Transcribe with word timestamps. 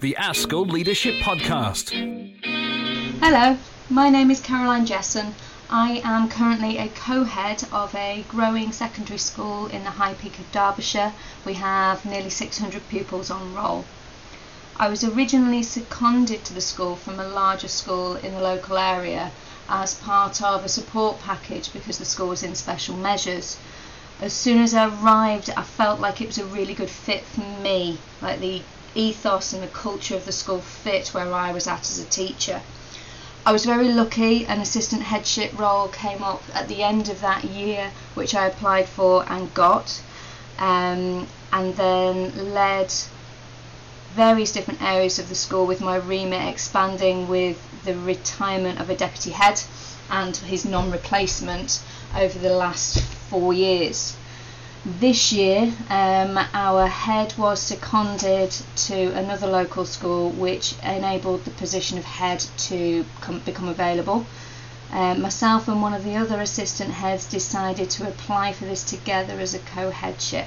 the 0.00 0.16
ASCL 0.16 0.70
Leadership 0.70 1.14
Podcast. 1.16 1.90
Hello, 3.20 3.58
my 3.90 4.08
name 4.08 4.30
is 4.30 4.40
Caroline 4.40 4.86
Jesson. 4.86 5.34
I 5.68 6.00
am 6.04 6.28
currently 6.28 6.78
a 6.78 6.86
co 6.86 7.24
head 7.24 7.64
of 7.72 7.92
a 7.96 8.24
growing 8.28 8.70
secondary 8.70 9.18
school 9.18 9.66
in 9.66 9.82
the 9.82 9.90
High 9.90 10.14
Peak 10.14 10.38
of 10.38 10.52
Derbyshire. 10.52 11.12
We 11.44 11.54
have 11.54 12.04
nearly 12.04 12.30
600 12.30 12.88
pupils 12.88 13.28
on 13.28 13.56
roll. 13.56 13.86
I 14.76 14.88
was 14.88 15.02
originally 15.02 15.64
seconded 15.64 16.44
to 16.44 16.54
the 16.54 16.60
school 16.60 16.94
from 16.94 17.18
a 17.18 17.26
larger 17.26 17.66
school 17.66 18.14
in 18.14 18.34
the 18.34 18.40
local 18.40 18.78
area 18.78 19.32
as 19.68 19.94
part 19.94 20.40
of 20.40 20.64
a 20.64 20.68
support 20.68 21.20
package 21.22 21.72
because 21.72 21.98
the 21.98 22.04
school 22.04 22.28
was 22.28 22.44
in 22.44 22.54
special 22.54 22.96
measures. 22.96 23.56
As 24.20 24.32
soon 24.32 24.62
as 24.62 24.74
I 24.74 24.86
arrived, 24.86 25.50
I 25.56 25.64
felt 25.64 25.98
like 25.98 26.20
it 26.20 26.28
was 26.28 26.38
a 26.38 26.44
really 26.44 26.74
good 26.74 26.90
fit 26.90 27.24
for 27.24 27.40
me, 27.40 27.98
like 28.22 28.38
the 28.38 28.62
ethos 28.94 29.52
and 29.52 29.62
the 29.62 29.68
culture 29.68 30.16
of 30.16 30.24
the 30.24 30.32
school 30.32 30.60
fit 30.60 31.08
where 31.08 31.32
I 31.32 31.52
was 31.52 31.66
at 31.66 31.90
as 31.90 31.98
a 31.98 32.04
teacher. 32.04 32.62
I 33.46 33.52
was 33.52 33.64
very 33.64 33.88
lucky, 33.88 34.44
an 34.44 34.60
assistant 34.60 35.02
headship 35.02 35.58
role 35.58 35.88
came 35.88 36.22
up 36.22 36.42
at 36.52 36.68
the 36.68 36.82
end 36.82 37.08
of 37.08 37.20
that 37.22 37.44
year, 37.44 37.92
which 38.14 38.34
I 38.34 38.46
applied 38.46 38.88
for 38.88 39.24
and 39.26 39.54
got, 39.54 40.02
um, 40.58 41.26
and 41.50 41.74
then 41.76 42.52
led 42.52 42.92
various 44.14 44.52
different 44.52 44.82
areas 44.82 45.18
of 45.18 45.30
the 45.30 45.34
school 45.34 45.64
with 45.66 45.80
my 45.80 45.96
remit 45.96 46.46
expanding 46.46 47.26
with 47.26 47.56
the 47.84 47.96
retirement 47.96 48.80
of 48.80 48.90
a 48.90 48.96
deputy 48.96 49.30
head 49.30 49.62
and 50.10 50.36
his 50.36 50.66
non 50.66 50.90
replacement 50.90 51.80
over 52.14 52.38
the 52.38 52.50
last 52.50 53.00
four 53.30 53.54
years. 53.54 54.14
This 54.88 55.32
year, 55.32 55.74
um, 55.90 56.38
our 56.54 56.86
head 56.86 57.34
was 57.36 57.60
seconded 57.60 58.52
to 58.86 59.12
another 59.12 59.46
local 59.46 59.84
school, 59.84 60.30
which 60.30 60.76
enabled 60.82 61.44
the 61.44 61.50
position 61.50 61.98
of 61.98 62.06
head 62.06 62.42
to 62.68 63.04
come, 63.20 63.40
become 63.40 63.68
available. 63.68 64.24
Um, 64.90 65.20
myself 65.20 65.68
and 65.68 65.82
one 65.82 65.92
of 65.92 66.04
the 66.04 66.16
other 66.16 66.40
assistant 66.40 66.92
heads 66.92 67.26
decided 67.26 67.90
to 67.90 68.08
apply 68.08 68.54
for 68.54 68.64
this 68.64 68.82
together 68.82 69.38
as 69.38 69.52
a 69.52 69.58
co 69.58 69.90
headship. 69.90 70.46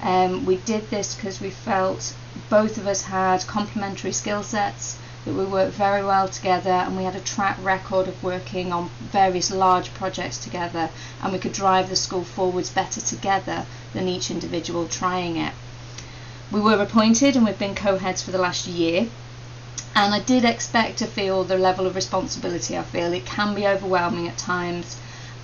Um, 0.00 0.46
we 0.46 0.56
did 0.56 0.88
this 0.88 1.14
because 1.14 1.38
we 1.38 1.50
felt 1.50 2.14
both 2.48 2.78
of 2.78 2.86
us 2.86 3.02
had 3.02 3.46
complementary 3.46 4.12
skill 4.12 4.42
sets 4.42 4.96
that 5.28 5.34
we 5.34 5.44
worked 5.44 5.74
very 5.74 6.02
well 6.02 6.26
together 6.26 6.70
and 6.70 6.96
we 6.96 7.04
had 7.04 7.14
a 7.14 7.20
track 7.20 7.58
record 7.62 8.08
of 8.08 8.24
working 8.24 8.72
on 8.72 8.88
various 9.12 9.50
large 9.50 9.92
projects 9.92 10.38
together 10.38 10.88
and 11.22 11.34
we 11.34 11.38
could 11.38 11.52
drive 11.52 11.90
the 11.90 11.96
school 11.96 12.24
forwards 12.24 12.70
better 12.70 12.98
together 12.98 13.66
than 13.92 14.08
each 14.08 14.30
individual 14.30 14.88
trying 14.88 15.36
it. 15.36 15.52
We 16.50 16.60
were 16.60 16.80
appointed 16.80 17.36
and 17.36 17.44
we've 17.44 17.58
been 17.58 17.74
co-heads 17.74 18.22
for 18.22 18.30
the 18.30 18.38
last 18.38 18.66
year 18.66 19.08
and 19.94 20.14
I 20.14 20.20
did 20.20 20.46
expect 20.46 20.96
to 20.98 21.06
feel 21.06 21.44
the 21.44 21.58
level 21.58 21.86
of 21.86 21.94
responsibility 21.94 22.78
I 22.78 22.82
feel. 22.82 23.12
It 23.12 23.26
can 23.26 23.54
be 23.54 23.66
overwhelming 23.66 24.28
at 24.28 24.38
times 24.38 24.96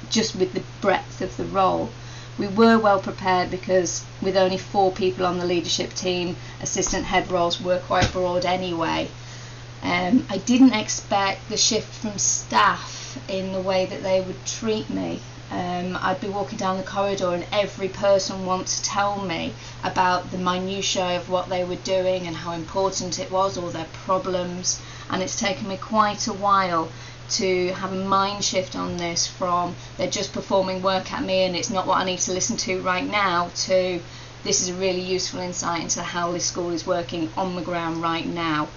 just 0.09 0.35
with 0.35 0.55
the 0.55 0.63
breadth 0.81 1.21
of 1.21 1.37
the 1.37 1.45
role. 1.45 1.91
We 2.39 2.47
were 2.47 2.79
well 2.79 3.01
prepared 3.01 3.51
because 3.51 4.03
with 4.23 4.35
only 4.35 4.57
four 4.57 4.93
people 4.93 5.27
on 5.27 5.37
the 5.37 5.45
leadership 5.45 5.93
team, 5.93 6.37
assistant 6.63 7.05
head 7.05 7.31
roles 7.31 7.61
were 7.61 7.81
quite 7.81 8.11
broad 8.13 8.47
anyway. 8.47 9.11
Um, 9.85 10.27
I 10.31 10.39
didn't 10.39 10.73
expect 10.73 11.49
the 11.51 11.59
shift 11.59 11.93
from 11.95 12.19
staff 12.19 13.19
in 13.29 13.53
the 13.53 13.61
way 13.61 13.85
that 13.85 14.03
they 14.03 14.23
would 14.23 14.47
treat 14.47 14.89
me. 14.89 15.21
Um, 15.51 15.99
I'd 16.01 16.21
be 16.23 16.29
walking 16.29 16.57
down 16.57 16.79
the 16.79 16.83
corridor 16.83 17.35
and 17.35 17.47
every 17.53 17.89
person 17.89 18.47
wants 18.47 18.81
to 18.81 18.85
tell 18.85 19.21
me 19.21 19.53
about 19.85 20.31
the 20.31 20.39
minutiae 20.39 21.17
of 21.17 21.29
what 21.29 21.51
they 21.51 21.65
were 21.65 21.77
doing 21.77 22.27
and 22.27 22.35
how 22.35 22.53
important 22.53 23.19
it 23.19 23.31
was, 23.31 23.59
or 23.59 23.71
their 23.71 23.87
problems. 23.93 24.81
And 25.11 25.23
it's 25.23 25.39
taken 25.39 25.69
me 25.69 25.77
quite 25.77 26.27
a 26.27 26.33
while 26.33 26.89
to 27.31 27.73
have 27.75 27.93
a 27.93 28.05
mind 28.05 28.43
shift 28.43 28.75
on 28.75 28.97
this 28.97 29.27
from 29.27 29.75
they're 29.97 30.11
just 30.11 30.33
performing 30.33 30.83
work 30.83 31.13
at 31.13 31.23
me 31.23 31.45
and 31.45 31.57
it's 31.57 31.71
not 31.71 31.87
what 31.87 31.99
I 31.99 32.05
need 32.05 32.19
to 32.21 32.33
listen 32.33 32.57
to 32.59 32.81
right 32.83 33.07
now 33.07 33.51
to 33.65 34.01
this 34.45 34.61
is 34.61 34.69
a 34.69 34.75
really 34.75 35.01
useful 35.01 35.41
insight 35.41 35.83
into 35.83 36.03
how 36.03 36.33
this 36.33 36.45
school 36.45 36.71
is 36.71 36.87
working 36.87 37.31
on 37.35 37.57
the 37.57 37.63
ground 37.63 38.03
right 38.03 38.27
now. 38.27 38.69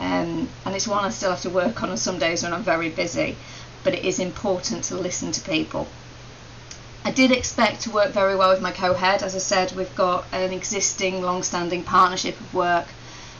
Um, 0.00 0.48
and 0.64 0.74
it's 0.74 0.88
one 0.88 1.04
I 1.04 1.10
still 1.10 1.30
have 1.30 1.42
to 1.42 1.50
work 1.50 1.82
on 1.82 1.90
on 1.90 1.96
some 1.96 2.18
days 2.18 2.42
when 2.42 2.52
I'm 2.52 2.64
very 2.64 2.88
busy, 2.88 3.36
but 3.84 3.94
it 3.94 4.04
is 4.04 4.18
important 4.18 4.84
to 4.84 4.96
listen 4.96 5.30
to 5.32 5.40
people. 5.40 5.86
I 7.04 7.10
did 7.10 7.30
expect 7.30 7.82
to 7.82 7.90
work 7.90 8.12
very 8.12 8.34
well 8.34 8.50
with 8.50 8.62
my 8.62 8.72
co-head. 8.72 9.22
As 9.22 9.34
I 9.36 9.38
said, 9.38 9.72
we've 9.72 9.94
got 9.94 10.24
an 10.32 10.52
existing 10.52 11.22
long-standing 11.22 11.84
partnership 11.84 12.40
of 12.40 12.54
work, 12.54 12.86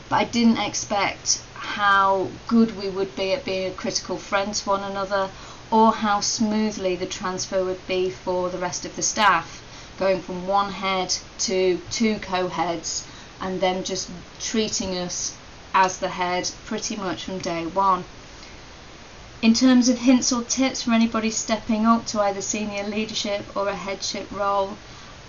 but 0.08 0.16
I 0.16 0.24
didn't 0.24 0.58
expect 0.58 1.40
how 1.54 2.28
good 2.46 2.76
we 2.76 2.90
would 2.90 3.16
be 3.16 3.32
at 3.32 3.44
being 3.44 3.70
a 3.70 3.74
critical 3.74 4.18
friend 4.18 4.54
to 4.54 4.68
one 4.68 4.84
another 4.84 5.30
or 5.70 5.92
how 5.92 6.20
smoothly 6.20 6.94
the 6.94 7.06
transfer 7.06 7.64
would 7.64 7.86
be 7.86 8.10
for 8.10 8.50
the 8.50 8.58
rest 8.58 8.84
of 8.84 8.94
the 8.96 9.02
staff, 9.02 9.62
going 9.98 10.20
from 10.20 10.46
one 10.46 10.70
head 10.70 11.16
to 11.38 11.80
two 11.90 12.18
co-heads 12.18 13.04
and 13.40 13.60
then 13.60 13.82
just 13.82 14.10
treating 14.38 14.96
us 14.98 15.34
as 15.74 15.98
the 15.98 16.08
head 16.08 16.48
pretty 16.66 16.96
much 16.96 17.24
from 17.24 17.38
day 17.38 17.66
one. 17.66 18.04
In 19.42 19.52
terms 19.52 19.90
of 19.90 19.98
hints 19.98 20.32
or 20.32 20.42
tips 20.44 20.82
for 20.82 20.92
anybody 20.92 21.30
stepping 21.30 21.84
up 21.84 22.06
to 22.06 22.20
either 22.20 22.40
senior 22.40 22.84
leadership 22.84 23.44
or 23.54 23.68
a 23.68 23.74
headship 23.74 24.30
role, 24.30 24.78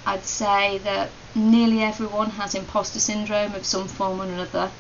I'd 0.06 0.24
say 0.24 0.78
that 0.84 1.10
nearly 1.34 1.82
everyone 1.84 2.30
has 2.30 2.56
imposter 2.56 3.00
syndrome 3.00 3.56
of 3.56 3.66
some 3.66 3.88
form 3.88 4.22
or 4.22 4.26
another, 4.26 4.72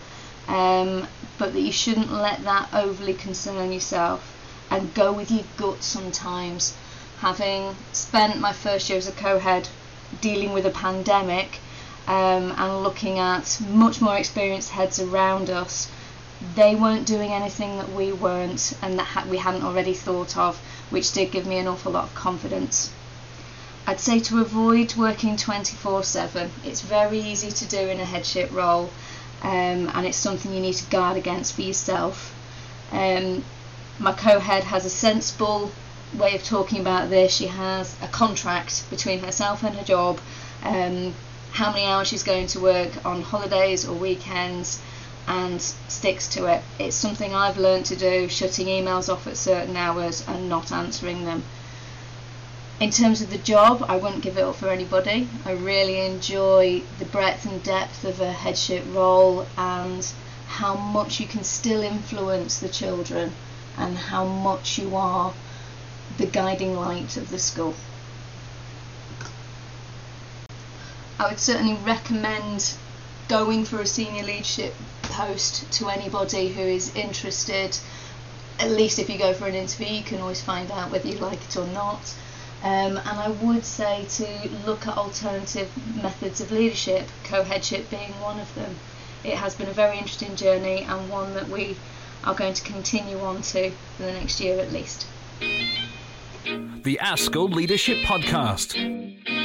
um, 0.47 1.07
but 1.37 1.51
that 1.53 1.61
you 1.61 1.71
shouldn't 1.71 2.13
let 2.13 2.43
that 2.43 2.69
overly 2.71 3.15
concern 3.15 3.73
yourself 3.73 4.31
and 4.69 4.93
go 4.93 5.11
with 5.11 5.31
your 5.31 5.43
gut 5.57 5.83
sometimes. 5.83 6.73
Having 7.19 7.75
spent 7.91 8.39
my 8.39 8.53
first 8.53 8.87
year 8.87 8.99
as 8.99 9.07
a 9.07 9.11
co 9.11 9.39
head 9.39 9.67
dealing 10.21 10.53
with 10.53 10.65
a 10.65 10.69
pandemic, 10.69 11.59
um, 12.07 12.53
and 12.57 12.83
looking 12.83 13.19
at 13.19 13.59
much 13.67 14.01
more 14.01 14.17
experienced 14.17 14.71
heads 14.71 14.99
around 14.99 15.49
us, 15.49 15.87
they 16.55 16.75
weren't 16.75 17.07
doing 17.07 17.31
anything 17.31 17.77
that 17.77 17.91
we 17.91 18.11
weren't 18.11 18.73
and 18.81 18.99
that 18.99 19.03
ha- 19.03 19.25
we 19.29 19.37
hadn't 19.37 19.63
already 19.63 19.93
thought 19.93 20.37
of, 20.37 20.57
which 20.89 21.11
did 21.11 21.31
give 21.31 21.45
me 21.45 21.57
an 21.57 21.67
awful 21.67 21.91
lot 21.91 22.03
of 22.03 22.15
confidence. 22.15 22.91
I'd 23.87 23.99
say 23.99 24.19
to 24.21 24.41
avoid 24.41 24.95
working 24.95 25.37
24 25.37 26.03
7. 26.03 26.51
It's 26.63 26.81
very 26.81 27.19
easy 27.19 27.51
to 27.51 27.65
do 27.65 27.77
in 27.79 27.99
a 27.99 28.05
headship 28.05 28.51
role, 28.51 28.89
um, 29.43 29.91
and 29.93 30.05
it's 30.05 30.17
something 30.17 30.51
you 30.51 30.59
need 30.59 30.73
to 30.73 30.89
guard 30.89 31.17
against 31.17 31.53
for 31.53 31.61
yourself. 31.61 32.33
Um, 32.91 33.43
my 33.99 34.11
co 34.11 34.39
head 34.39 34.63
has 34.63 34.85
a 34.85 34.89
sensible 34.89 35.71
way 36.13 36.35
of 36.35 36.43
talking 36.43 36.79
about 36.79 37.09
this. 37.09 37.33
She 37.35 37.47
has 37.47 37.95
a 38.01 38.07
contract 38.07 38.89
between 38.89 39.19
herself 39.19 39.63
and 39.63 39.75
her 39.75 39.83
job. 39.83 40.19
Um, 40.63 41.13
how 41.55 41.71
many 41.71 41.85
hours 41.85 42.09
she's 42.09 42.21
going 42.21 42.45
to 42.45 42.59
work 42.59 42.91
on 43.05 43.21
holidays 43.21 43.87
or 43.87 43.95
weekends 43.95 44.81
and 45.25 45.61
sticks 45.61 46.27
to 46.27 46.47
it. 46.47 46.61
It's 46.77 46.97
something 46.97 47.33
I've 47.33 47.57
learned 47.57 47.85
to 47.85 47.95
do, 47.95 48.27
shutting 48.27 48.67
emails 48.67 49.07
off 49.07 49.25
at 49.25 49.37
certain 49.37 49.77
hours 49.77 50.27
and 50.27 50.49
not 50.49 50.73
answering 50.73 51.23
them. 51.23 51.45
In 52.81 52.91
terms 52.91 53.21
of 53.21 53.29
the 53.29 53.37
job, 53.37 53.85
I 53.87 53.95
wouldn't 53.95 54.21
give 54.21 54.37
it 54.37 54.43
up 54.43 54.57
for 54.57 54.67
anybody. 54.67 55.29
I 55.45 55.51
really 55.53 56.05
enjoy 56.05 56.81
the 56.99 57.05
breadth 57.05 57.45
and 57.45 57.63
depth 57.63 58.03
of 58.03 58.19
a 58.19 58.33
headship 58.33 58.83
role 58.91 59.47
and 59.57 60.05
how 60.47 60.75
much 60.75 61.21
you 61.21 61.25
can 61.25 61.45
still 61.45 61.83
influence 61.83 62.59
the 62.59 62.67
children 62.67 63.31
and 63.77 63.97
how 63.97 64.25
much 64.25 64.77
you 64.77 64.93
are 64.93 65.33
the 66.17 66.25
guiding 66.25 66.75
light 66.75 67.15
of 67.15 67.29
the 67.29 67.39
school. 67.39 67.75
I 71.17 71.29
would 71.29 71.39
certainly 71.39 71.75
recommend 71.85 72.73
going 73.27 73.65
for 73.65 73.79
a 73.79 73.85
senior 73.85 74.23
leadership 74.23 74.73
post 75.03 75.71
to 75.73 75.89
anybody 75.89 76.49
who 76.49 76.61
is 76.61 76.93
interested. 76.95 77.77
At 78.59 78.71
least 78.71 78.99
if 78.99 79.09
you 79.09 79.17
go 79.17 79.33
for 79.33 79.47
an 79.47 79.55
interview, 79.55 79.87
you 79.87 80.03
can 80.03 80.19
always 80.21 80.41
find 80.41 80.69
out 80.71 80.91
whether 80.91 81.07
you 81.07 81.17
like 81.17 81.43
it 81.43 81.57
or 81.57 81.67
not. 81.67 82.13
Um, 82.63 82.97
and 82.97 83.19
I 83.19 83.29
would 83.29 83.63
say 83.63 84.05
to 84.05 84.49
look 84.65 84.87
at 84.87 84.97
alternative 84.97 85.69
methods 86.01 86.41
of 86.41 86.51
leadership, 86.51 87.07
co 87.23 87.43
headship 87.43 87.89
being 87.89 88.11
one 88.21 88.39
of 88.39 88.53
them. 88.55 88.75
It 89.23 89.35
has 89.35 89.55
been 89.55 89.67
a 89.67 89.73
very 89.73 89.97
interesting 89.97 90.35
journey 90.35 90.83
and 90.83 91.09
one 91.09 91.33
that 91.33 91.47
we 91.47 91.77
are 92.23 92.35
going 92.35 92.53
to 92.53 92.63
continue 92.63 93.19
on 93.19 93.41
to 93.41 93.71
for 93.71 94.03
the 94.03 94.11
next 94.11 94.39
year 94.39 94.59
at 94.59 94.71
least. 94.71 95.07
The 95.33 96.99
ASCL 97.01 97.53
Leadership 97.53 97.97
Podcast. 97.99 99.44